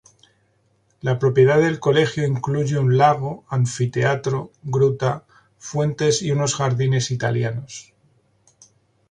[1.01, 5.25] La propiedad del colegio incluye un lago, anfiteatro, gruta,
[5.59, 7.93] fuentes y unos jardines italianos.